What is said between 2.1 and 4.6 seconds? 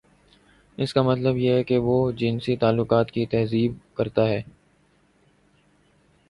جنسی تعلقات کی تہذیب کرتا ہے۔